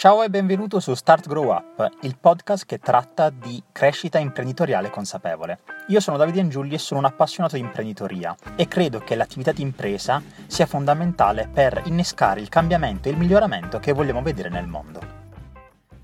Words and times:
Ciao 0.00 0.22
e 0.22 0.30
benvenuto 0.30 0.80
su 0.80 0.94
Start 0.94 1.28
Grow 1.28 1.50
Up, 1.50 1.86
il 2.04 2.16
podcast 2.18 2.64
che 2.64 2.78
tratta 2.78 3.28
di 3.28 3.62
crescita 3.70 4.18
imprenditoriale 4.18 4.88
consapevole. 4.88 5.58
Io 5.88 6.00
sono 6.00 6.16
Davide 6.16 6.40
Angiulli 6.40 6.72
e 6.72 6.78
sono 6.78 7.00
un 7.00 7.04
appassionato 7.04 7.56
di 7.56 7.60
imprenditoria 7.60 8.34
e 8.56 8.66
credo 8.66 9.00
che 9.00 9.14
l'attività 9.14 9.52
di 9.52 9.60
impresa 9.60 10.22
sia 10.46 10.64
fondamentale 10.64 11.50
per 11.52 11.82
innescare 11.84 12.40
il 12.40 12.48
cambiamento 12.48 13.08
e 13.08 13.10
il 13.10 13.18
miglioramento 13.18 13.78
che 13.78 13.92
vogliamo 13.92 14.22
vedere 14.22 14.48
nel 14.48 14.66
mondo. 14.66 15.00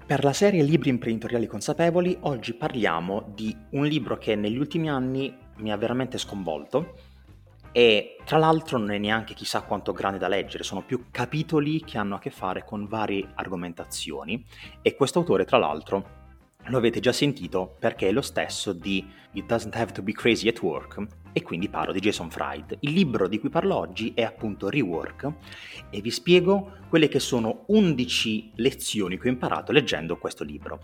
Per 0.04 0.22
la 0.24 0.34
serie 0.34 0.62
Libri 0.62 0.90
imprenditoriali 0.90 1.46
consapevoli, 1.46 2.18
oggi 2.20 2.52
parliamo 2.52 3.32
di 3.34 3.56
un 3.70 3.86
libro 3.86 4.18
che 4.18 4.36
negli 4.36 4.58
ultimi 4.58 4.90
anni 4.90 5.34
mi 5.56 5.72
ha 5.72 5.76
veramente 5.78 6.18
sconvolto 6.18 6.96
e 7.76 8.16
tra 8.24 8.38
l'altro 8.38 8.78
non 8.78 8.90
è 8.90 8.96
neanche 8.96 9.34
chissà 9.34 9.60
quanto 9.60 9.92
grande 9.92 10.16
da 10.16 10.28
leggere, 10.28 10.64
sono 10.64 10.82
più 10.82 11.08
capitoli 11.10 11.84
che 11.84 11.98
hanno 11.98 12.14
a 12.14 12.18
che 12.18 12.30
fare 12.30 12.64
con 12.64 12.86
varie 12.86 13.28
argomentazioni 13.34 14.42
e 14.80 14.94
questo 14.94 15.18
autore 15.18 15.44
tra 15.44 15.58
l'altro 15.58 16.24
lo 16.68 16.78
avete 16.78 17.00
già 17.00 17.12
sentito 17.12 17.76
perché 17.78 18.08
è 18.08 18.12
lo 18.12 18.22
stesso 18.22 18.72
di 18.72 19.06
It 19.32 19.44
Doesn't 19.44 19.76
Have 19.76 19.92
to 19.92 20.00
Be 20.00 20.12
Crazy 20.12 20.48
at 20.48 20.62
Work 20.62 21.06
e 21.34 21.42
quindi 21.42 21.68
parlo 21.68 21.92
di 21.92 22.00
Jason 22.00 22.30
Fried. 22.30 22.78
Il 22.80 22.92
libro 22.92 23.28
di 23.28 23.38
cui 23.38 23.50
parlo 23.50 23.76
oggi 23.76 24.12
è 24.14 24.22
appunto 24.22 24.70
Rework 24.70 25.30
e 25.90 26.00
vi 26.00 26.10
spiego 26.10 26.78
quelle 26.88 27.08
che 27.08 27.20
sono 27.20 27.64
11 27.66 28.52
lezioni 28.54 29.18
che 29.18 29.28
ho 29.28 29.30
imparato 29.30 29.72
leggendo 29.72 30.16
questo 30.16 30.44
libro. 30.44 30.80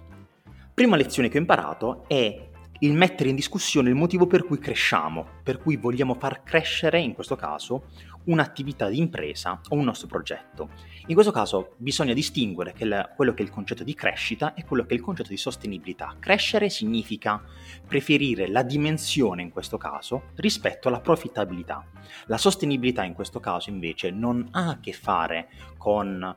Prima 0.74 0.96
lezione 0.96 1.30
che 1.30 1.38
ho 1.38 1.40
imparato 1.40 2.04
è 2.06 2.50
il 2.82 2.94
mettere 2.94 3.28
in 3.28 3.36
discussione 3.36 3.88
il 3.88 3.94
motivo 3.94 4.26
per 4.26 4.44
cui 4.44 4.58
cresciamo, 4.58 5.26
per 5.42 5.58
cui 5.58 5.76
vogliamo 5.76 6.14
far 6.14 6.42
crescere, 6.42 7.00
in 7.00 7.14
questo 7.14 7.36
caso, 7.36 7.84
un'attività 8.24 8.88
di 8.88 8.98
impresa 8.98 9.60
o 9.68 9.76
un 9.76 9.84
nostro 9.84 10.08
progetto. 10.08 10.70
In 11.06 11.14
questo 11.14 11.32
caso 11.32 11.74
bisogna 11.76 12.12
distinguere 12.12 12.74
quello 13.16 13.34
che 13.34 13.42
è 13.42 13.46
il 13.46 13.50
concetto 13.50 13.84
di 13.84 13.94
crescita 13.94 14.54
e 14.54 14.64
quello 14.64 14.84
che 14.84 14.94
è 14.94 14.94
il 14.94 15.00
concetto 15.00 15.28
di 15.28 15.36
sostenibilità. 15.36 16.16
Crescere 16.18 16.70
significa 16.70 17.42
preferire 17.86 18.48
la 18.48 18.62
dimensione, 18.62 19.42
in 19.42 19.50
questo 19.50 19.78
caso, 19.78 20.30
rispetto 20.36 20.88
alla 20.88 21.00
profittabilità. 21.00 21.84
La 22.26 22.38
sostenibilità, 22.38 23.04
in 23.04 23.14
questo 23.14 23.38
caso, 23.38 23.70
invece, 23.70 24.10
non 24.10 24.48
ha 24.52 24.70
a 24.70 24.80
che 24.80 24.92
fare 24.92 25.48
con 25.78 26.36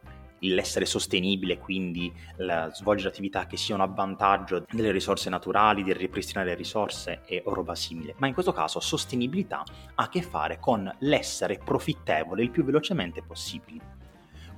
l'essere 0.53 0.85
sostenibile, 0.85 1.57
quindi 1.57 2.13
la, 2.37 2.69
svolgere 2.73 3.09
attività 3.09 3.45
che 3.45 3.57
siano 3.57 3.83
a 3.83 3.87
vantaggio 3.87 4.65
delle 4.69 4.91
risorse 4.91 5.29
naturali, 5.29 5.83
di 5.83 5.93
ripristinare 5.93 6.49
le 6.49 6.55
risorse 6.55 7.21
e 7.25 7.43
roba 7.45 7.75
simile, 7.75 8.15
ma 8.17 8.27
in 8.27 8.33
questo 8.33 8.51
caso 8.51 8.79
sostenibilità 8.79 9.63
ha 9.95 10.03
a 10.03 10.09
che 10.09 10.21
fare 10.21 10.59
con 10.59 10.91
l'essere 10.99 11.59
profittevole 11.63 12.43
il 12.43 12.51
più 12.51 12.63
velocemente 12.63 13.21
possibile. 13.21 13.93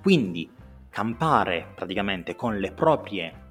Quindi 0.01 0.49
campare 0.89 1.71
praticamente 1.75 2.35
con 2.35 2.57
le 2.57 2.71
proprie 2.71 3.45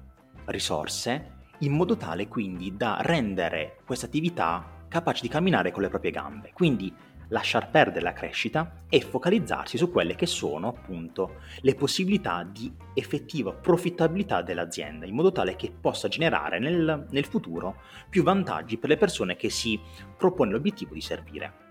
risorse 0.45 1.35
in 1.59 1.71
modo 1.71 1.97
tale 1.97 2.27
quindi 2.27 2.75
da 2.75 2.97
rendere 3.01 3.77
questa 3.85 4.05
attività 4.05 4.85
capace 4.87 5.21
di 5.21 5.27
camminare 5.27 5.71
con 5.71 5.81
le 5.81 5.89
proprie 5.89 6.11
gambe. 6.11 6.51
Quindi 6.53 6.93
lasciar 7.29 7.69
perdere 7.69 8.01
la 8.01 8.13
crescita 8.13 8.83
e 8.89 9.01
focalizzarsi 9.01 9.77
su 9.77 9.91
quelle 9.91 10.15
che 10.15 10.25
sono 10.25 10.69
appunto 10.69 11.39
le 11.61 11.75
possibilità 11.75 12.47
di 12.49 12.71
effettiva 12.93 13.53
profittabilità 13.53 14.41
dell'azienda, 14.41 15.05
in 15.05 15.15
modo 15.15 15.31
tale 15.31 15.55
che 15.55 15.71
possa 15.71 16.07
generare 16.07 16.59
nel, 16.59 17.07
nel 17.09 17.25
futuro 17.25 17.81
più 18.09 18.23
vantaggi 18.23 18.77
per 18.77 18.89
le 18.89 18.97
persone 18.97 19.35
che 19.35 19.49
si 19.49 19.79
propone 20.17 20.51
l'obiettivo 20.51 20.93
di 20.93 21.01
servire. 21.01 21.65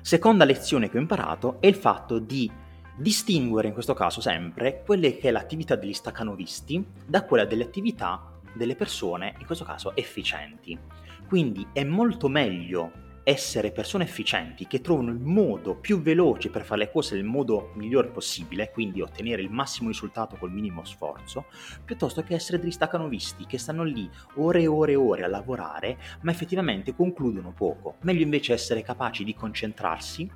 Seconda 0.00 0.44
lezione 0.44 0.90
che 0.90 0.98
ho 0.98 1.00
imparato 1.00 1.60
è 1.60 1.66
il 1.66 1.76
fatto 1.76 2.18
di 2.18 2.50
distinguere 2.96 3.68
in 3.68 3.74
questo 3.74 3.94
caso 3.94 4.20
sempre 4.20 4.82
quelle 4.84 5.16
che 5.16 5.28
è 5.28 5.30
l'attività 5.30 5.76
degli 5.76 5.94
staccanovisti 5.94 6.84
da 7.06 7.24
quella 7.24 7.44
delle 7.44 7.64
attività 7.64 8.30
delle 8.52 8.76
persone, 8.76 9.34
in 9.38 9.46
questo 9.46 9.64
caso 9.64 9.96
efficienti. 9.96 10.78
Quindi 11.26 11.66
è 11.72 11.82
molto 11.84 12.28
meglio 12.28 13.03
essere 13.24 13.72
persone 13.72 14.04
efficienti 14.04 14.66
che 14.66 14.82
trovano 14.82 15.10
il 15.10 15.18
modo 15.18 15.74
più 15.74 16.02
veloce 16.02 16.50
per 16.50 16.62
fare 16.62 16.80
le 16.80 16.90
cose 16.90 17.14
nel 17.14 17.24
modo 17.24 17.72
migliore 17.74 18.08
possibile, 18.08 18.70
quindi 18.70 19.00
ottenere 19.00 19.40
il 19.40 19.50
massimo 19.50 19.88
risultato 19.88 20.36
col 20.36 20.52
minimo 20.52 20.84
sforzo, 20.84 21.46
piuttosto 21.82 22.22
che 22.22 22.34
essere 22.34 22.58
degli 22.58 22.70
staccanovisti 22.70 23.46
che 23.46 23.58
stanno 23.58 23.82
lì 23.82 24.08
ore 24.34 24.60
e 24.60 24.66
ore 24.66 24.92
e 24.92 24.96
ore 24.96 25.24
a 25.24 25.28
lavorare, 25.28 25.96
ma 26.20 26.30
effettivamente 26.30 26.94
concludono 26.94 27.52
poco. 27.52 27.96
Meglio 28.02 28.22
invece 28.22 28.52
essere 28.52 28.82
capaci 28.82 29.24
di 29.24 29.34
concentrarsi, 29.34 30.30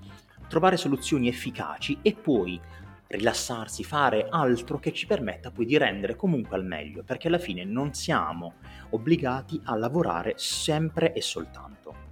trovare 0.49 0.79
soluzioni 0.79 1.29
efficaci 1.29 1.99
e 2.01 2.15
poi 2.15 2.59
rilassarsi, 3.09 3.85
fare 3.85 4.29
altro 4.31 4.79
che 4.79 4.93
ci 4.93 5.07
permetta 5.07 5.51
poi 5.51 5.67
di 5.67 5.77
rendere 5.77 6.17
comunque 6.17 6.57
al 6.57 6.65
meglio, 6.65 7.03
perché 7.03 7.29
alla 7.29 7.39
fine 7.39 7.65
non 7.65 7.93
siamo 7.93 8.55
obbligati 8.91 9.61
a 9.65 9.77
lavorare 9.77 10.35
sempre 10.37 11.13
e 11.13 11.21
soltanto. 11.21 12.08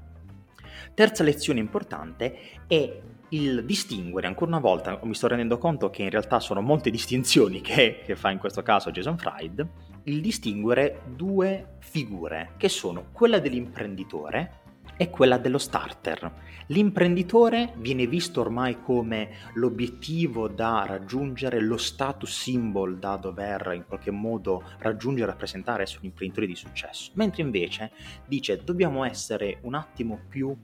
Terza 0.96 1.22
lezione 1.22 1.60
importante 1.60 2.38
è 2.66 3.00
il 3.28 3.66
distinguere, 3.66 4.28
ancora 4.28 4.52
una 4.52 4.60
volta 4.60 4.98
mi 5.02 5.14
sto 5.14 5.26
rendendo 5.26 5.58
conto 5.58 5.90
che 5.90 6.02
in 6.02 6.08
realtà 6.08 6.40
sono 6.40 6.62
molte 6.62 6.88
distinzioni 6.88 7.60
che, 7.60 8.00
che, 8.02 8.16
fa 8.16 8.30
in 8.30 8.38
questo 8.38 8.62
caso 8.62 8.90
Jason 8.90 9.18
Fried, 9.18 9.68
il 10.04 10.22
distinguere 10.22 11.02
due 11.14 11.74
figure, 11.80 12.52
che 12.56 12.70
sono 12.70 13.08
quella 13.12 13.40
dell'imprenditore 13.40 14.60
e 14.96 15.10
quella 15.10 15.36
dello 15.36 15.58
starter. 15.58 16.32
L'imprenditore 16.68 17.74
viene 17.76 18.06
visto 18.06 18.40
ormai 18.40 18.80
come 18.80 19.50
l'obiettivo 19.52 20.48
da 20.48 20.86
raggiungere, 20.86 21.60
lo 21.60 21.76
status 21.76 22.30
symbol 22.30 22.98
da 22.98 23.16
dover 23.16 23.72
in 23.74 23.84
qualche 23.86 24.10
modo 24.10 24.62
raggiungere 24.78 25.28
e 25.28 25.30
rappresentare 25.30 25.82
essere 25.82 25.98
un 26.00 26.06
imprenditore 26.06 26.46
di 26.46 26.56
successo, 26.56 27.10
mentre 27.16 27.42
invece 27.42 27.90
dice 28.26 28.62
dobbiamo 28.64 29.04
essere 29.04 29.58
un 29.60 29.74
attimo 29.74 30.18
più 30.26 30.56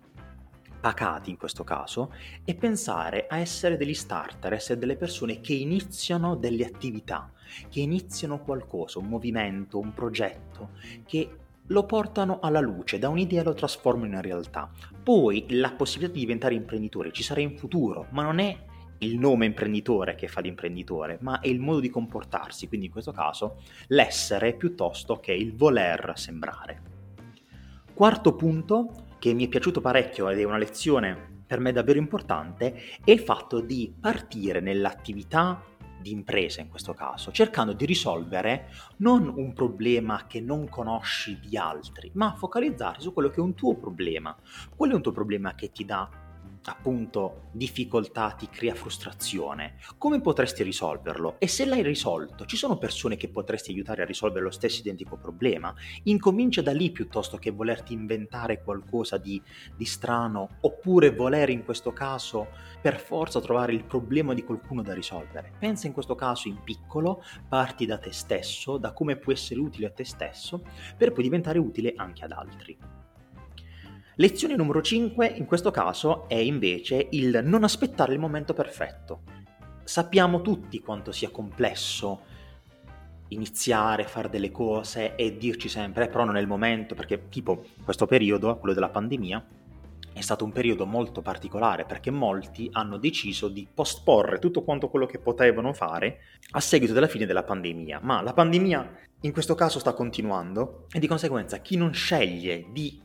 pacati 0.82 1.30
in 1.30 1.38
questo 1.38 1.62
caso 1.62 2.12
e 2.44 2.56
pensare 2.56 3.28
a 3.28 3.38
essere 3.38 3.76
degli 3.76 3.94
starter, 3.94 4.52
essere 4.52 4.80
delle 4.80 4.96
persone 4.96 5.40
che 5.40 5.52
iniziano 5.52 6.34
delle 6.34 6.64
attività, 6.64 7.30
che 7.68 7.78
iniziano 7.78 8.40
qualcosa, 8.40 8.98
un 8.98 9.06
movimento, 9.06 9.78
un 9.78 9.94
progetto, 9.94 10.70
che 11.06 11.36
lo 11.66 11.86
portano 11.86 12.40
alla 12.40 12.58
luce, 12.58 12.98
da 12.98 13.08
un'idea 13.08 13.44
lo 13.44 13.54
trasformano 13.54 14.16
in 14.16 14.22
realtà. 14.22 14.68
Poi 15.00 15.46
la 15.50 15.70
possibilità 15.70 16.14
di 16.14 16.20
diventare 16.20 16.54
imprenditore 16.54 17.12
ci 17.12 17.22
sarà 17.22 17.40
in 17.40 17.56
futuro, 17.56 18.08
ma 18.10 18.24
non 18.24 18.40
è 18.40 18.58
il 18.98 19.18
nome 19.18 19.46
imprenditore 19.46 20.16
che 20.16 20.26
fa 20.26 20.40
l'imprenditore, 20.40 21.18
ma 21.20 21.38
è 21.38 21.46
il 21.46 21.60
modo 21.60 21.78
di 21.78 21.90
comportarsi, 21.90 22.66
quindi 22.66 22.86
in 22.86 22.92
questo 22.92 23.12
caso 23.12 23.60
l'essere 23.88 24.54
piuttosto 24.54 25.20
che 25.20 25.32
il 25.32 25.54
voler 25.54 26.12
sembrare. 26.16 26.82
Quarto 27.94 28.34
punto, 28.34 29.10
che 29.22 29.34
mi 29.34 29.46
è 29.46 29.48
piaciuto 29.48 29.80
parecchio 29.80 30.28
ed 30.30 30.40
è 30.40 30.42
una 30.42 30.58
lezione 30.58 31.44
per 31.46 31.60
me 31.60 31.70
davvero 31.70 32.00
importante, 32.00 32.74
è 33.04 33.12
il 33.12 33.20
fatto 33.20 33.60
di 33.60 33.94
partire 34.00 34.58
nell'attività 34.58 35.62
di 36.00 36.10
impresa 36.10 36.60
in 36.60 36.68
questo 36.68 36.92
caso, 36.92 37.30
cercando 37.30 37.72
di 37.72 37.86
risolvere 37.86 38.70
non 38.96 39.32
un 39.32 39.52
problema 39.52 40.26
che 40.26 40.40
non 40.40 40.68
conosci 40.68 41.38
di 41.38 41.56
altri, 41.56 42.10
ma 42.14 42.34
focalizzarti 42.34 43.02
su 43.02 43.12
quello 43.12 43.30
che 43.30 43.36
è 43.36 43.44
un 43.44 43.54
tuo 43.54 43.76
problema. 43.76 44.36
Quello 44.74 44.94
è 44.94 44.96
un 44.96 45.02
tuo 45.02 45.12
problema 45.12 45.54
che 45.54 45.70
ti 45.70 45.84
dà 45.84 46.10
appunto 46.64 47.48
difficoltà, 47.52 48.30
ti 48.30 48.48
crea 48.48 48.74
frustrazione, 48.74 49.76
come 49.98 50.20
potresti 50.20 50.62
risolverlo? 50.62 51.36
E 51.38 51.48
se 51.48 51.64
l'hai 51.64 51.82
risolto, 51.82 52.44
ci 52.46 52.56
sono 52.56 52.78
persone 52.78 53.16
che 53.16 53.28
potresti 53.28 53.70
aiutare 53.72 54.02
a 54.02 54.06
risolvere 54.06 54.44
lo 54.44 54.50
stesso 54.50 54.80
identico 54.80 55.16
problema? 55.16 55.74
Incomincia 56.04 56.62
da 56.62 56.72
lì 56.72 56.90
piuttosto 56.90 57.36
che 57.36 57.50
volerti 57.50 57.92
inventare 57.92 58.62
qualcosa 58.62 59.18
di, 59.18 59.40
di 59.76 59.84
strano, 59.84 60.58
oppure 60.60 61.10
voler 61.10 61.50
in 61.50 61.64
questo 61.64 61.92
caso 61.92 62.48
per 62.80 62.98
forza 62.98 63.40
trovare 63.40 63.72
il 63.72 63.84
problema 63.84 64.34
di 64.34 64.44
qualcuno 64.44 64.82
da 64.82 64.94
risolvere. 64.94 65.52
Pensa 65.58 65.86
in 65.86 65.92
questo 65.92 66.14
caso 66.14 66.48
in 66.48 66.62
piccolo, 66.62 67.22
parti 67.48 67.86
da 67.86 67.98
te 67.98 68.12
stesso, 68.12 68.78
da 68.78 68.92
come 68.92 69.16
puoi 69.16 69.34
essere 69.34 69.60
utile 69.60 69.86
a 69.86 69.90
te 69.90 70.04
stesso, 70.04 70.62
per 70.96 71.12
poi 71.12 71.22
diventare 71.24 71.58
utile 71.58 71.92
anche 71.96 72.24
ad 72.24 72.32
altri. 72.32 73.01
Lezione 74.16 74.56
numero 74.56 74.82
5 74.82 75.26
in 75.26 75.46
questo 75.46 75.70
caso 75.70 76.28
è 76.28 76.34
invece 76.34 77.06
il 77.12 77.40
non 77.42 77.64
aspettare 77.64 78.12
il 78.12 78.18
momento 78.18 78.52
perfetto. 78.52 79.22
Sappiamo 79.84 80.42
tutti 80.42 80.80
quanto 80.80 81.12
sia 81.12 81.30
complesso 81.30 82.20
iniziare, 83.28 84.04
fare 84.04 84.28
delle 84.28 84.50
cose 84.50 85.14
e 85.16 85.38
dirci 85.38 85.70
sempre, 85.70 86.04
eh, 86.04 86.08
però 86.08 86.24
non 86.24 86.36
è 86.36 86.40
il 86.40 86.46
momento, 86.46 86.94
perché 86.94 87.30
tipo 87.30 87.64
questo 87.82 88.04
periodo, 88.04 88.58
quello 88.58 88.74
della 88.74 88.90
pandemia, 88.90 89.46
è 90.12 90.20
stato 90.20 90.44
un 90.44 90.52
periodo 90.52 90.84
molto 90.84 91.22
particolare 91.22 91.86
perché 91.86 92.10
molti 92.10 92.68
hanno 92.72 92.98
deciso 92.98 93.48
di 93.48 93.66
posporre 93.72 94.38
tutto 94.38 94.62
quanto 94.62 94.90
quello 94.90 95.06
che 95.06 95.20
potevano 95.20 95.72
fare 95.72 96.18
a 96.50 96.60
seguito 96.60 96.92
della 96.92 97.08
fine 97.08 97.24
della 97.24 97.44
pandemia. 97.44 98.00
Ma 98.02 98.20
la 98.20 98.34
pandemia 98.34 98.94
in 99.22 99.32
questo 99.32 99.54
caso 99.54 99.78
sta 99.78 99.94
continuando 99.94 100.84
e 100.92 100.98
di 100.98 101.06
conseguenza 101.06 101.60
chi 101.60 101.78
non 101.78 101.94
sceglie 101.94 102.66
di 102.70 103.00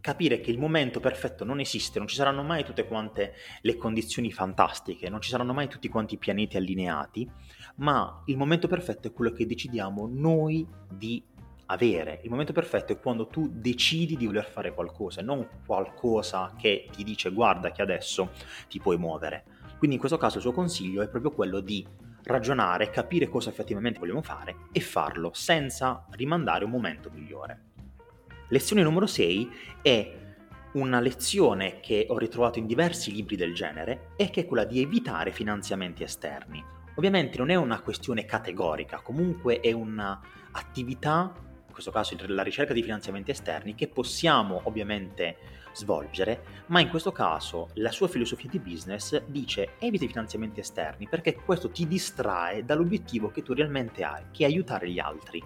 capire 0.00 0.40
che 0.40 0.50
il 0.50 0.58
momento 0.58 1.00
perfetto 1.00 1.44
non 1.44 1.60
esiste, 1.60 1.98
non 1.98 2.08
ci 2.08 2.16
saranno 2.16 2.42
mai 2.42 2.64
tutte 2.64 2.86
quante 2.86 3.34
le 3.62 3.76
condizioni 3.76 4.32
fantastiche, 4.32 5.08
non 5.08 5.20
ci 5.20 5.30
saranno 5.30 5.52
mai 5.52 5.68
tutti 5.68 5.88
quanti 5.88 6.14
i 6.14 6.18
pianeti 6.18 6.56
allineati, 6.56 7.28
ma 7.76 8.22
il 8.26 8.36
momento 8.36 8.68
perfetto 8.68 9.08
è 9.08 9.12
quello 9.12 9.32
che 9.32 9.46
decidiamo 9.46 10.08
noi 10.10 10.66
di 10.90 11.22
avere. 11.66 12.20
Il 12.22 12.30
momento 12.30 12.52
perfetto 12.52 12.92
è 12.92 12.98
quando 12.98 13.26
tu 13.26 13.48
decidi 13.52 14.16
di 14.16 14.26
voler 14.26 14.46
fare 14.46 14.72
qualcosa, 14.72 15.22
non 15.22 15.46
qualcosa 15.66 16.54
che 16.56 16.88
ti 16.90 17.04
dice 17.04 17.30
guarda 17.30 17.72
che 17.72 17.82
adesso 17.82 18.30
ti 18.68 18.78
puoi 18.78 18.96
muovere. 18.96 19.44
Quindi 19.76 19.96
in 19.96 20.00
questo 20.00 20.18
caso 20.18 20.36
il 20.36 20.42
suo 20.42 20.52
consiglio 20.52 21.02
è 21.02 21.08
proprio 21.08 21.30
quello 21.30 21.60
di 21.60 21.86
ragionare, 22.24 22.90
capire 22.90 23.28
cosa 23.28 23.50
effettivamente 23.50 23.98
vogliamo 23.98 24.22
fare 24.22 24.56
e 24.72 24.80
farlo 24.80 25.30
senza 25.34 26.06
rimandare 26.10 26.64
un 26.64 26.70
momento 26.70 27.10
migliore. 27.12 27.67
Lezione 28.50 28.82
numero 28.82 29.06
6 29.06 29.50
è 29.82 30.16
una 30.72 31.00
lezione 31.00 31.80
che 31.80 32.06
ho 32.08 32.16
ritrovato 32.16 32.58
in 32.58 32.66
diversi 32.66 33.12
libri 33.12 33.36
del 33.36 33.52
genere 33.52 34.12
e 34.16 34.30
che 34.30 34.40
è 34.40 34.46
quella 34.46 34.64
di 34.64 34.80
evitare 34.80 35.32
finanziamenti 35.32 36.02
esterni. 36.02 36.64
Ovviamente 36.94 37.36
non 37.36 37.50
è 37.50 37.56
una 37.56 37.82
questione 37.82 38.24
categorica, 38.24 39.00
comunque 39.00 39.60
è 39.60 39.72
un'attività, 39.72 41.30
in 41.66 41.72
questo 41.72 41.90
caso 41.90 42.16
la 42.26 42.42
ricerca 42.42 42.72
di 42.72 42.82
finanziamenti 42.82 43.32
esterni, 43.32 43.74
che 43.74 43.88
possiamo 43.88 44.62
ovviamente 44.64 45.36
svolgere, 45.74 46.64
ma 46.68 46.80
in 46.80 46.88
questo 46.88 47.12
caso 47.12 47.68
la 47.74 47.92
sua 47.92 48.08
filosofia 48.08 48.48
di 48.48 48.60
business 48.60 49.22
dice 49.26 49.74
evita 49.78 50.06
i 50.06 50.08
finanziamenti 50.08 50.60
esterni 50.60 51.06
perché 51.06 51.34
questo 51.34 51.68
ti 51.68 51.86
distrae 51.86 52.64
dall'obiettivo 52.64 53.28
che 53.30 53.42
tu 53.42 53.52
realmente 53.52 54.04
hai, 54.04 54.22
che 54.32 54.44
è 54.44 54.46
aiutare 54.46 54.88
gli 54.90 54.98
altri 54.98 55.44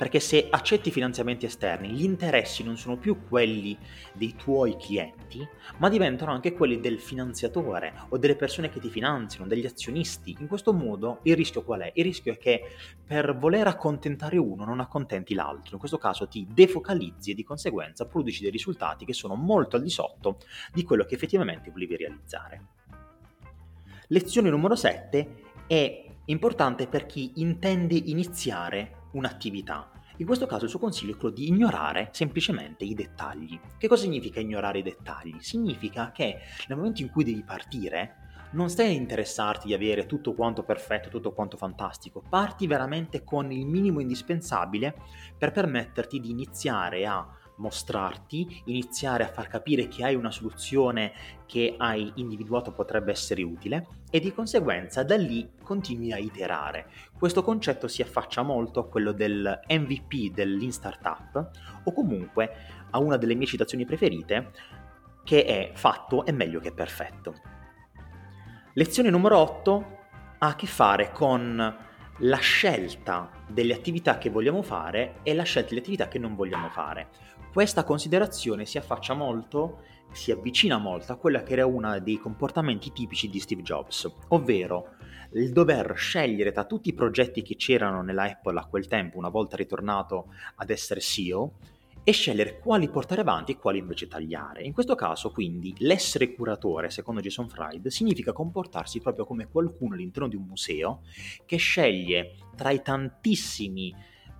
perché 0.00 0.18
se 0.18 0.46
accetti 0.48 0.90
finanziamenti 0.90 1.44
esterni, 1.44 1.90
gli 1.90 2.04
interessi 2.04 2.62
non 2.62 2.78
sono 2.78 2.96
più 2.96 3.28
quelli 3.28 3.76
dei 4.14 4.34
tuoi 4.34 4.78
clienti, 4.78 5.46
ma 5.76 5.90
diventano 5.90 6.32
anche 6.32 6.54
quelli 6.54 6.80
del 6.80 6.98
finanziatore 6.98 7.92
o 8.08 8.16
delle 8.16 8.34
persone 8.34 8.70
che 8.70 8.80
ti 8.80 8.88
finanziano, 8.88 9.46
degli 9.46 9.66
azionisti. 9.66 10.34
In 10.40 10.48
questo 10.48 10.72
modo 10.72 11.18
il 11.24 11.36
rischio 11.36 11.62
qual 11.64 11.80
è? 11.82 11.92
Il 11.96 12.04
rischio 12.04 12.32
è 12.32 12.38
che 12.38 12.62
per 13.06 13.36
voler 13.36 13.66
accontentare 13.66 14.38
uno 14.38 14.64
non 14.64 14.80
accontenti 14.80 15.34
l'altro, 15.34 15.74
in 15.74 15.78
questo 15.78 15.98
caso 15.98 16.26
ti 16.26 16.46
defocalizzi 16.50 17.32
e 17.32 17.34
di 17.34 17.44
conseguenza 17.44 18.06
produci 18.06 18.40
dei 18.40 18.50
risultati 18.50 19.04
che 19.04 19.12
sono 19.12 19.34
molto 19.34 19.76
al 19.76 19.82
di 19.82 19.90
sotto 19.90 20.38
di 20.72 20.82
quello 20.82 21.04
che 21.04 21.14
effettivamente 21.14 21.70
volevi 21.70 21.96
realizzare. 21.96 22.64
Lezione 24.06 24.48
numero 24.48 24.76
7 24.76 25.42
è 25.66 26.06
importante 26.24 26.86
per 26.86 27.04
chi 27.04 27.32
intende 27.34 27.96
iniziare 27.96 28.94
un'attività. 29.12 29.90
In 30.16 30.26
questo 30.26 30.46
caso 30.46 30.64
il 30.64 30.70
suo 30.70 30.78
consiglio 30.78 31.14
è 31.14 31.16
quello 31.16 31.34
di 31.34 31.48
ignorare 31.48 32.10
semplicemente 32.12 32.84
i 32.84 32.94
dettagli. 32.94 33.58
Che 33.78 33.88
cosa 33.88 34.02
significa 34.02 34.38
ignorare 34.38 34.80
i 34.80 34.82
dettagli? 34.82 35.36
Significa 35.40 36.10
che 36.12 36.38
nel 36.68 36.76
momento 36.76 37.00
in 37.00 37.10
cui 37.10 37.24
devi 37.24 37.42
partire 37.42 38.16
non 38.52 38.68
stai 38.68 38.88
a 38.88 38.98
interessarti 38.98 39.68
di 39.68 39.74
avere 39.74 40.06
tutto 40.06 40.34
quanto 40.34 40.62
perfetto, 40.62 41.08
tutto 41.08 41.32
quanto 41.32 41.56
fantastico, 41.56 42.22
parti 42.28 42.66
veramente 42.66 43.22
con 43.22 43.50
il 43.52 43.64
minimo 43.64 44.00
indispensabile 44.00 44.94
per 45.38 45.52
permetterti 45.52 46.18
di 46.18 46.30
iniziare 46.30 47.06
a 47.06 47.26
mostrarti, 47.60 48.62
iniziare 48.64 49.22
a 49.22 49.28
far 49.28 49.46
capire 49.46 49.86
che 49.86 50.04
hai 50.04 50.14
una 50.14 50.30
soluzione 50.30 51.12
che 51.46 51.74
hai 51.78 52.10
individuato 52.16 52.72
potrebbe 52.72 53.12
essere 53.12 53.42
utile 53.42 53.86
e 54.10 54.18
di 54.18 54.32
conseguenza 54.32 55.04
da 55.04 55.16
lì 55.16 55.48
continui 55.62 56.12
a 56.12 56.18
iterare. 56.18 56.90
Questo 57.16 57.42
concetto 57.42 57.86
si 57.86 58.02
affaccia 58.02 58.42
molto 58.42 58.80
a 58.80 58.88
quello 58.88 59.12
del 59.12 59.60
MVP 59.68 60.32
dell'in 60.32 60.72
startup 60.72 61.50
o 61.84 61.92
comunque 61.92 62.50
a 62.90 62.98
una 62.98 63.16
delle 63.16 63.34
mie 63.34 63.46
citazioni 63.46 63.84
preferite 63.84 64.50
che 65.22 65.44
è 65.44 65.70
fatto 65.74 66.24
è 66.24 66.32
meglio 66.32 66.60
che 66.60 66.72
perfetto. 66.72 67.34
Lezione 68.74 69.10
numero 69.10 69.38
8 69.38 69.98
ha 70.38 70.46
a 70.46 70.54
che 70.54 70.66
fare 70.66 71.12
con 71.12 71.88
la 72.22 72.36
scelta 72.36 73.30
delle 73.48 73.74
attività 73.74 74.18
che 74.18 74.30
vogliamo 74.30 74.62
fare 74.62 75.16
e 75.22 75.34
la 75.34 75.42
scelta 75.42 75.70
delle 75.70 75.80
attività 75.80 76.08
che 76.08 76.18
non 76.18 76.34
vogliamo 76.34 76.68
fare. 76.68 77.08
Questa 77.52 77.82
considerazione 77.82 78.64
si 78.64 78.78
affaccia 78.78 79.12
molto, 79.12 79.82
si 80.12 80.30
avvicina 80.30 80.78
molto 80.78 81.10
a 81.10 81.16
quella 81.16 81.42
che 81.42 81.54
era 81.54 81.66
uno 81.66 81.98
dei 81.98 82.16
comportamenti 82.16 82.92
tipici 82.92 83.28
di 83.28 83.40
Steve 83.40 83.62
Jobs, 83.62 84.08
ovvero 84.28 84.94
il 85.32 85.50
dover 85.50 85.94
scegliere 85.96 86.52
tra 86.52 86.64
tutti 86.64 86.90
i 86.90 86.94
progetti 86.94 87.42
che 87.42 87.56
c'erano 87.56 88.02
nella 88.02 88.22
Apple 88.22 88.56
a 88.56 88.66
quel 88.66 88.86
tempo, 88.86 89.18
una 89.18 89.30
volta 89.30 89.56
ritornato 89.56 90.32
ad 90.54 90.70
essere 90.70 91.00
CEO, 91.00 91.54
e 92.04 92.12
scegliere 92.12 92.60
quali 92.60 92.88
portare 92.88 93.22
avanti 93.22 93.52
e 93.52 93.58
quali 93.58 93.78
invece 93.78 94.06
tagliare. 94.06 94.62
In 94.62 94.72
questo 94.72 94.94
caso, 94.94 95.32
quindi, 95.32 95.74
l'essere 95.78 96.32
curatore, 96.32 96.88
secondo 96.88 97.20
Jason 97.20 97.48
Fried, 97.48 97.88
significa 97.88 98.32
comportarsi 98.32 99.00
proprio 99.00 99.26
come 99.26 99.48
qualcuno 99.48 99.94
all'interno 99.94 100.28
di 100.28 100.36
un 100.36 100.44
museo 100.44 101.00
che 101.44 101.56
sceglie 101.56 102.36
tra 102.54 102.70
i 102.70 102.80
tantissimi 102.80 103.92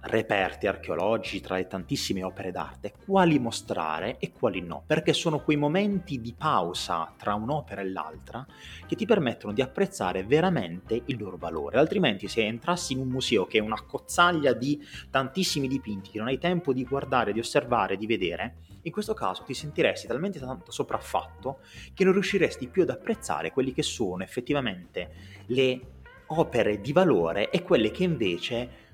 reperti 0.03 0.67
archeologici, 0.67 1.41
tra 1.41 1.57
le 1.57 1.67
tantissime 1.67 2.23
opere 2.23 2.51
d'arte, 2.51 2.95
quali 3.05 3.39
mostrare 3.39 4.17
e 4.19 4.33
quali 4.33 4.61
no, 4.61 4.83
perché 4.87 5.13
sono 5.13 5.41
quei 5.41 5.57
momenti 5.57 6.21
di 6.21 6.35
pausa 6.37 7.13
tra 7.19 7.35
un'opera 7.35 7.83
e 7.83 7.91
l'altra 7.91 8.47
che 8.87 8.97
ti 8.97 9.05
permettono 9.05 9.53
di 9.53 9.61
apprezzare 9.61 10.25
veramente 10.25 11.03
il 11.07 11.19
loro 11.19 11.37
valore, 11.37 11.79
altrimenti 11.79 12.29
se 12.29 12.45
entrassi 12.45 12.95
in 12.95 13.01
un 13.01 13.09
museo 13.09 13.47
che 13.47 13.59
è 13.59 13.61
una 13.61 13.83
cozzaglia 13.83 14.53
di 14.53 14.81
tantissimi 15.11 15.69
dipinti 15.69 16.11
che 16.11 16.19
non 16.19 16.29
hai 16.29 16.39
tempo 16.39 16.73
di 16.73 16.85
guardare, 16.85 17.33
di 17.33 17.41
osservare, 17.41 17.97
di 17.97 18.07
vedere, 18.07 18.55
in 18.83 18.93
questo 18.93 19.13
caso 19.13 19.43
ti 19.43 19.53
sentiresti 19.53 20.07
talmente 20.07 20.39
tanto 20.39 20.73
sopraffatto 20.73 21.59
che 21.93 22.05
non 22.05 22.15
riusciresti 22.15 22.69
più 22.69 22.83
ad 22.83 22.91
apprezzare 22.91 23.53
quelli 23.53 23.73
che 23.73 23.83
sono 23.83 24.23
effettivamente 24.23 25.13
le 25.47 25.81
opere 26.29 26.81
di 26.81 26.93
valore 26.93 27.51
e 27.51 27.63
quelle 27.63 27.91
che 27.91 28.05
invece 28.05 28.89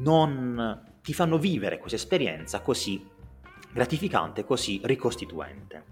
non 0.00 0.98
ti 1.02 1.12
fanno 1.12 1.38
vivere 1.38 1.78
questa 1.78 1.96
esperienza 1.96 2.60
così 2.60 3.06
gratificante, 3.72 4.44
così 4.44 4.80
ricostituente. 4.84 5.84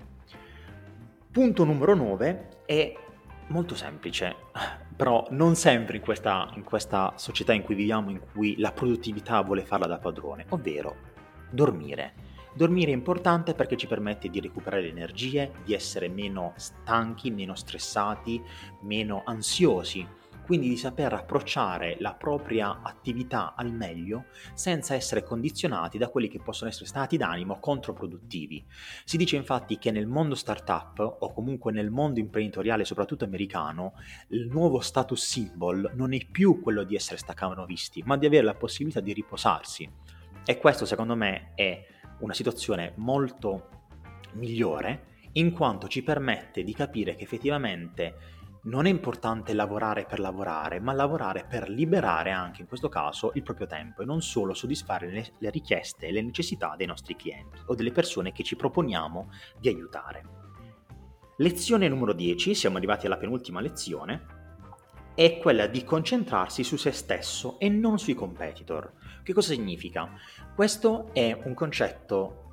Punto 1.31 1.65
numero 1.65 1.95
9 1.95 2.63
è 2.67 2.95
molto 3.49 3.75
semplice, 3.75 4.35
però 4.97 5.27
non 5.31 5.55
sempre 5.55 5.97
in 5.97 6.03
questa, 6.03 6.51
in 6.55 6.65
questa 6.65 7.13
società 7.17 7.53
in 7.53 7.63
cui 7.63 7.75
viviamo, 7.75 8.11
in 8.11 8.21
cui 8.33 8.59
la 8.59 8.73
produttività 8.73 9.41
vuole 9.43 9.65
farla 9.65 9.87
da 9.87 9.99
padrone, 9.99 10.47
ovvero 10.51 10.97
dormire. 11.51 12.27
Dormire 12.55 12.91
è 12.91 12.95
importante 12.95 13.55
perché 13.55 13.77
ci 13.77 13.87
permette 13.87 14.29
di 14.29 14.41
recuperare 14.41 14.83
le 14.83 14.89
energie, 14.89 15.53
di 15.65 15.75
essere 15.75 16.09
meno 16.09 16.55
stanchi, 16.57 17.31
meno 17.31 17.55
stressati, 17.55 18.43
meno 18.81 19.23
ansiosi 19.25 20.07
quindi 20.49 20.71
di 20.71 20.79
saper 20.79 21.13
approcciare 21.13 21.99
la 21.99 22.15
propria 22.15 22.81
attività 22.83 23.53
al 23.55 23.71
meglio 23.71 24.29
senza 24.55 24.95
essere 24.95 25.23
condizionati 25.23 25.99
da 25.99 26.09
quelli 26.09 26.29
che 26.29 26.41
possono 26.41 26.71
essere 26.71 26.87
stati 26.87 27.19
d'animo 27.19 27.61
controproduttivi. 27.61 28.65
Si 29.05 29.19
dice 29.19 29.37
infatti 29.37 29.77
che 29.77 29.91
nel 29.91 30.07
mondo 30.07 30.35
startup 30.35 31.01
o 31.01 31.35
comunque 31.35 31.71
nel 31.71 31.91
mondo 31.91 32.19
imprenditoriale, 32.19 32.87
soprattutto 32.87 33.27
americano, 33.27 33.93
il 34.29 34.47
nuovo 34.47 34.81
status 34.81 35.23
symbol 35.23 35.93
non 35.95 36.15
è 36.15 36.25
più 36.25 36.63
quello 36.63 36.83
di 36.83 36.95
essere 36.95 37.19
staccanovisti, 37.19 38.03
ma 38.07 38.17
di 38.17 38.25
avere 38.25 38.45
la 38.45 38.55
possibilità 38.55 39.01
di 39.01 39.13
riposarsi. 39.13 39.87
E 40.47 40.57
questo 40.57 40.87
secondo 40.87 41.15
me 41.15 41.53
è 41.57 41.85
una 42.21 42.33
situazione 42.33 42.95
molto 42.97 43.69
migliore 44.33 45.17
in 45.33 45.53
quanto 45.53 45.89
ci 45.89 46.03
permette 46.03 46.65
di 46.65 46.73
capire 46.73 47.17
che 47.17 47.25
effettivamente 47.25 48.38
non 48.63 48.87
è 48.87 48.91
importante 48.91 49.53
lavorare 49.55 50.05
per 50.05 50.19
lavorare, 50.19 50.81
ma 50.81 50.93
lavorare 50.93 51.47
per 51.49 51.69
liberare 51.69 52.31
anche 52.33 52.63
in 52.63 52.69
questo 52.69 52.89
caso 52.89 53.33
il 53.35 53.43
proprio 53.43 53.67
tempo 53.67 54.03
e 54.03 54.05
non 54.05 54.21
solo 54.21 54.55
soddisfare 54.55 55.11
le, 55.11 55.33
le 55.39 55.51
richieste 55.51 56.07
e 56.07 56.13
le 56.13 56.23
necessità 56.23 56.75
dei 56.77 56.87
nostri 56.87 57.17
clienti 57.17 57.61
o 57.67 57.75
delle 57.75 57.93
persone 57.93 58.33
che 58.33 58.43
ci 58.43 58.57
proponiamo 58.57 59.31
di 59.59 59.69
aiutare. 59.69 60.47
Lezione 61.37 61.89
numero 61.89 62.13
10, 62.13 62.55
siamo 62.55 62.79
arrivati 62.79 63.07
alla 63.07 63.17
penultima 63.17 63.61
lezione, 63.61 64.37
è 65.15 65.39
quella 65.39 65.67
di 65.67 65.85
concentrarsi 65.85 66.63
su 66.63 66.77
se 66.77 66.93
stesso 66.93 67.59
e 67.59 67.69
non 67.69 67.99
sui 67.99 68.15
competitor. 68.15 68.93
Che 69.23 69.33
cosa 69.33 69.53
significa? 69.53 70.13
Questo 70.55 71.13
è 71.13 71.37
un 71.45 71.55
concetto 71.55 72.45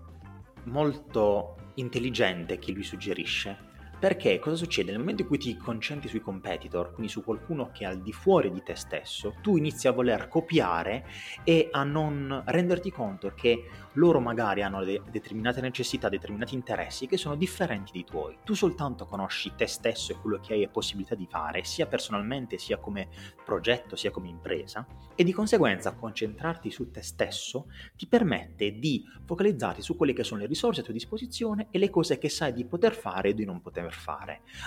molto 0.65 1.71
intelligente 1.75 2.57
che 2.57 2.71
lui 2.71 2.83
suggerisce, 2.83 3.73
perché 3.99 4.39
cosa 4.39 4.55
succede? 4.55 4.91
Nel 4.91 4.99
momento 4.99 5.21
in 5.23 5.27
cui 5.27 5.37
ti 5.37 5.55
concentri 5.57 6.09
sui 6.09 6.21
competitor, 6.21 6.93
quindi 6.93 7.11
su 7.11 7.23
qualcuno 7.23 7.71
che 7.71 7.83
è 7.83 7.87
al 7.87 8.01
di 8.01 8.11
fuori 8.11 8.51
di 8.51 8.61
te 8.61 8.75
stesso, 8.75 9.35
tu 9.41 9.57
inizi 9.57 9.87
a 9.87 9.91
voler 9.91 10.27
copiare 10.27 11.05
e 11.43 11.69
a 11.71 11.83
non 11.83 12.43
renderti 12.45 12.91
conto 12.91 13.33
che 13.33 13.69
loro 13.93 14.19
magari 14.19 14.61
hanno 14.61 14.83
de- 14.83 15.01
determinate 15.09 15.61
necessità, 15.61 16.09
determinati 16.09 16.55
interessi 16.55 17.07
che 17.07 17.17
sono 17.17 17.35
differenti 17.35 17.91
dai 17.93 18.03
tuoi. 18.03 18.37
Tu 18.43 18.53
soltanto 18.53 19.05
conosci 19.05 19.53
te 19.55 19.67
stesso 19.67 20.11
e 20.11 20.15
quello 20.15 20.39
che 20.39 20.53
hai 20.53 20.69
possibilità 20.69 21.15
di 21.15 21.27
fare, 21.29 21.63
sia 21.63 21.87
personalmente, 21.87 22.57
sia 22.57 22.77
come 22.77 23.07
progetto, 23.43 23.95
sia 23.95 24.11
come 24.11 24.27
impresa, 24.27 24.85
e 25.15 25.23
di 25.23 25.31
conseguenza 25.31 25.93
concentrarti 25.93 26.69
su 26.69 26.91
te 26.91 27.01
stesso 27.01 27.67
ti 27.95 28.07
permette 28.07 28.77
di 28.77 29.03
focalizzarti 29.23 29.81
su 29.81 29.95
quelle 29.95 30.13
che 30.13 30.23
sono 30.23 30.41
le 30.41 30.47
risorse 30.47 30.81
a 30.81 30.83
tua 30.83 30.93
disposizione 30.93 31.67
e 31.71 31.79
le 31.79 31.89
cose 31.89 32.17
che 32.17 32.29
sai 32.29 32.53
di 32.53 32.65
poter 32.65 32.93
fare 32.93 33.29
e 33.29 33.33
di 33.33 33.45
non 33.45 33.61
poter 33.61 33.93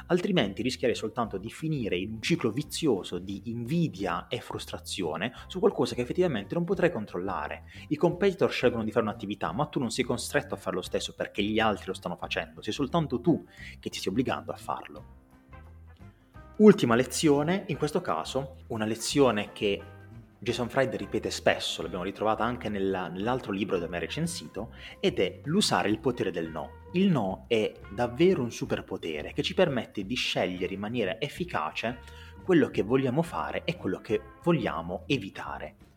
altrimenti 0.07 0.63
rischierei 0.63 0.97
soltanto 0.97 1.39
di 1.39 1.51
finire 1.51 1.97
in 1.97 2.13
un 2.13 2.23
ciclo 2.23 2.51
vizioso 2.51 3.19
di 3.19 3.43
invidia 3.45 4.27
e 4.29 4.41
frustrazione 4.41 5.33
su 5.47 5.59
qualcosa 5.59 5.95
che 5.95 6.03
effettivamente 6.03 6.55
non 6.55 6.65
potrei 6.65 6.91
controllare. 6.91 7.65
I 7.89 7.97
competitor 7.97 8.51
scelgono 8.51 8.85
di 8.85 8.91
fare 8.91 9.05
un'attività, 9.05 9.53
ma 9.53 9.67
tu 9.67 9.79
non 9.79 9.91
sei 9.91 10.05
costretto 10.05 10.55
a 10.55 10.57
fare 10.57 10.77
lo 10.77 10.83
stesso 10.83 11.15
perché 11.15 11.43
gli 11.43 11.59
altri 11.59 11.87
lo 11.87 11.95
stanno 11.95 12.17
facendo, 12.17 12.63
sei 12.63 12.73
soltanto 12.73 13.21
tu 13.21 13.45
che 13.79 13.91
ti 13.91 13.99
stai 13.99 14.13
obbligando 14.13 14.53
a 14.53 14.57
farlo. 14.57 15.05
Ultima 16.59 16.97
lezione, 16.97 17.65
in 17.69 17.77
questo 17.77 18.01
caso 18.01 18.57
una 18.69 18.85
lezione 18.85 19.53
che 19.53 19.81
Jason 20.41 20.69
Fried 20.69 20.95
ripete 20.95 21.31
spesso, 21.31 21.83
l'abbiamo 21.83 22.05
ritrovata 22.05 22.45
anche 22.45 22.69
nella, 22.69 23.09
nell'altro 23.09 23.51
libro 23.51 23.77
da 23.79 23.89
me 23.89 23.99
recensito, 23.99 24.73
ed 25.01 25.19
è 25.19 25.41
l'usare 25.45 25.89
il 25.89 25.99
potere 25.99 26.31
del 26.31 26.49
no. 26.49 26.85
Il 26.93 27.11
no 27.11 27.47
è 27.49 27.73
davvero 27.93 28.43
un 28.43 28.53
superpotere 28.53 29.33
che 29.33 29.43
ci 29.43 29.55
permette 29.55 30.07
di 30.07 30.15
scegliere 30.15 30.75
in 30.75 30.81
maniera 30.81 31.21
efficace 31.21 31.99
quello 32.45 32.69
che 32.69 32.83
vogliamo 32.83 33.23
fare 33.23 33.65
e 33.65 33.77
quello 33.77 34.01
che 34.01 34.21
vogliamo 34.45 35.03
evitare. 35.07 35.88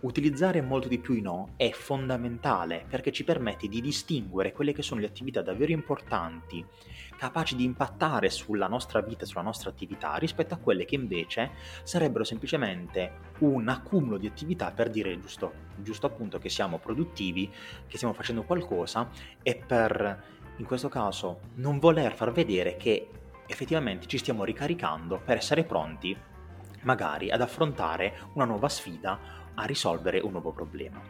Utilizzare 0.00 0.60
molto 0.60 0.86
di 0.86 1.00
più 1.00 1.14
i 1.14 1.20
no 1.20 1.54
è 1.56 1.72
fondamentale 1.72 2.84
perché 2.88 3.10
ci 3.10 3.24
permette 3.24 3.66
di 3.66 3.80
distinguere 3.80 4.52
quelle 4.52 4.72
che 4.72 4.82
sono 4.82 5.00
le 5.00 5.08
attività 5.08 5.42
davvero 5.42 5.72
importanti, 5.72 6.64
capaci 7.16 7.56
di 7.56 7.64
impattare 7.64 8.30
sulla 8.30 8.68
nostra 8.68 9.00
vita, 9.00 9.26
sulla 9.26 9.42
nostra 9.42 9.70
attività, 9.70 10.14
rispetto 10.14 10.54
a 10.54 10.58
quelle 10.58 10.84
che 10.84 10.94
invece 10.94 11.50
sarebbero 11.82 12.22
semplicemente 12.22 13.12
un 13.38 13.68
accumulo 13.68 14.18
di 14.18 14.28
attività 14.28 14.70
per 14.70 14.88
dire 14.88 15.18
giusto, 15.18 15.52
giusto 15.78 16.06
appunto 16.06 16.38
che 16.38 16.48
siamo 16.48 16.78
produttivi, 16.78 17.50
che 17.88 17.96
stiamo 17.96 18.14
facendo 18.14 18.44
qualcosa 18.44 19.10
e 19.42 19.56
per 19.56 20.36
in 20.58 20.64
questo 20.64 20.88
caso 20.88 21.40
non 21.54 21.80
voler 21.80 22.14
far 22.14 22.30
vedere 22.30 22.76
che 22.76 23.08
effettivamente 23.48 24.06
ci 24.06 24.18
stiamo 24.18 24.44
ricaricando 24.44 25.20
per 25.24 25.38
essere 25.38 25.64
pronti 25.64 26.16
magari 26.82 27.30
ad 27.30 27.40
affrontare 27.40 28.14
una 28.34 28.44
nuova 28.44 28.68
sfida 28.68 29.37
a 29.58 29.64
risolvere 29.64 30.20
un 30.20 30.32
nuovo 30.32 30.52
problema. 30.52 31.00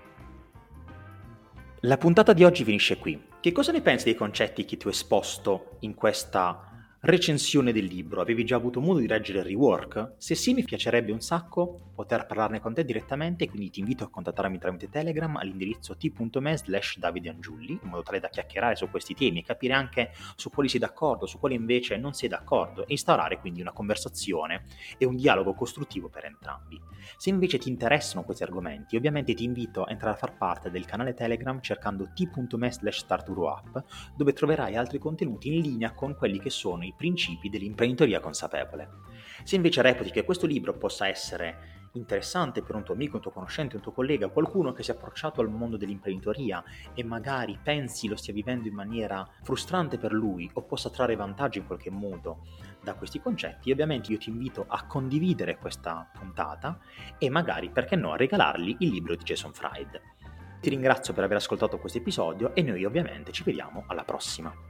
La 1.82 1.96
puntata 1.96 2.32
di 2.32 2.44
oggi 2.44 2.64
finisce 2.64 2.98
qui. 2.98 3.26
Che 3.40 3.52
cosa 3.52 3.70
ne 3.70 3.82
pensi 3.82 4.06
dei 4.06 4.14
concetti 4.14 4.64
che 4.64 4.76
ti 4.76 4.86
ho 4.86 4.90
esposto 4.90 5.76
in 5.80 5.94
questa 5.94 6.77
recensione 7.08 7.72
del 7.72 7.86
libro. 7.86 8.20
Avevi 8.20 8.44
già 8.44 8.56
avuto 8.56 8.82
modo 8.82 8.98
di 8.98 9.06
leggere 9.06 9.38
il 9.38 9.46
rework? 9.46 10.16
Se 10.18 10.34
sì, 10.34 10.52
mi 10.52 10.62
piacerebbe 10.62 11.10
un 11.10 11.22
sacco 11.22 11.92
poter 11.94 12.26
parlarne 12.26 12.60
con 12.60 12.74
te 12.74 12.84
direttamente, 12.84 13.48
quindi 13.48 13.70
ti 13.70 13.80
invito 13.80 14.04
a 14.04 14.10
contattarmi 14.10 14.58
tramite 14.58 14.90
Telegram 14.90 15.34
all'indirizzo 15.36 15.96
t.me 15.96 16.58
slash 16.58 16.98
davideangiulli, 16.98 17.80
in 17.82 17.88
modo 17.88 18.02
tale 18.02 18.20
da 18.20 18.28
chiacchierare 18.28 18.76
su 18.76 18.90
questi 18.90 19.14
temi 19.14 19.38
e 19.38 19.42
capire 19.42 19.72
anche 19.72 20.10
su 20.36 20.50
quali 20.50 20.68
sei 20.68 20.80
d'accordo, 20.80 21.24
su 21.24 21.38
quali 21.38 21.54
invece 21.54 21.96
non 21.96 22.12
sei 22.12 22.28
d'accordo 22.28 22.82
e 22.82 22.92
instaurare 22.92 23.38
quindi 23.40 23.62
una 23.62 23.72
conversazione 23.72 24.64
e 24.98 25.06
un 25.06 25.16
dialogo 25.16 25.54
costruttivo 25.54 26.10
per 26.10 26.26
entrambi. 26.26 26.78
Se 27.16 27.30
invece 27.30 27.56
ti 27.56 27.70
interessano 27.70 28.22
questi 28.22 28.42
argomenti, 28.42 28.96
ovviamente 28.96 29.32
ti 29.32 29.44
invito 29.44 29.84
a 29.84 29.90
entrare 29.90 30.14
a 30.14 30.18
far 30.18 30.36
parte 30.36 30.70
del 30.70 30.84
canale 30.84 31.14
Telegram 31.14 31.58
cercando 31.62 32.10
t.me 32.12 32.70
slash 32.70 32.98
startgrowup, 32.98 33.84
dove 34.14 34.34
troverai 34.34 34.76
altri 34.76 34.98
contenuti 34.98 35.48
in 35.48 35.62
linea 35.62 35.92
con 35.94 36.14
quelli 36.14 36.38
che 36.38 36.50
sono 36.50 36.84
i 36.84 36.94
principi 36.98 37.48
dell'imprenditoria 37.48 38.20
consapevole. 38.20 38.90
Se 39.44 39.56
invece 39.56 39.80
reputi 39.80 40.10
che 40.10 40.24
questo 40.24 40.46
libro 40.46 40.74
possa 40.74 41.08
essere 41.08 41.78
interessante 41.92 42.62
per 42.62 42.74
un 42.74 42.82
tuo 42.82 42.94
amico, 42.94 43.16
un 43.16 43.22
tuo 43.22 43.30
conoscente, 43.30 43.76
un 43.76 43.82
tuo 43.82 43.92
collega, 43.92 44.28
qualcuno 44.28 44.72
che 44.72 44.82
si 44.82 44.90
è 44.90 44.94
approcciato 44.94 45.40
al 45.40 45.48
mondo 45.48 45.76
dell'imprenditoria 45.76 46.62
e 46.94 47.02
magari 47.02 47.58
pensi 47.62 48.08
lo 48.08 48.16
stia 48.16 48.32
vivendo 48.32 48.68
in 48.68 48.74
maniera 48.74 49.26
frustrante 49.42 49.98
per 49.98 50.12
lui 50.12 50.50
o 50.54 50.62
possa 50.62 50.90
trarre 50.90 51.16
vantaggio 51.16 51.58
in 51.58 51.66
qualche 51.66 51.90
modo 51.90 52.46
da 52.82 52.94
questi 52.94 53.20
concetti, 53.20 53.70
ovviamente 53.70 54.12
io 54.12 54.18
ti 54.18 54.30
invito 54.30 54.64
a 54.66 54.84
condividere 54.86 55.58
questa 55.58 56.08
puntata 56.12 56.78
e 57.18 57.28
magari, 57.30 57.70
perché 57.70 57.96
no, 57.96 58.12
a 58.12 58.16
regalargli 58.16 58.76
il 58.80 58.90
libro 58.90 59.14
di 59.14 59.24
Jason 59.24 59.52
Fried. 59.52 60.00
Ti 60.60 60.70
ringrazio 60.70 61.14
per 61.14 61.24
aver 61.24 61.36
ascoltato 61.36 61.78
questo 61.78 61.98
episodio 61.98 62.54
e 62.54 62.62
noi 62.62 62.84
ovviamente 62.84 63.30
ci 63.30 63.44
vediamo 63.44 63.84
alla 63.86 64.02
prossima. 64.02 64.67